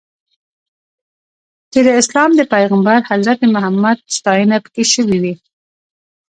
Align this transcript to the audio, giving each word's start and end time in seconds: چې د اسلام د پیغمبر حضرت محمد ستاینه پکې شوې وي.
چې 1.71 1.79
د 1.87 1.89
اسلام 2.01 2.29
د 2.35 2.41
پیغمبر 2.53 2.97
حضرت 3.09 3.39
محمد 3.55 3.97
ستاینه 4.17 4.55
پکې 4.63 4.83
شوې 4.93 5.17
وي. 5.23 5.33